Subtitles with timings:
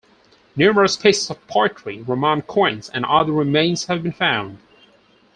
[0.55, 4.57] Numerous pieces of pottery, Roman coins, and other remains have been found.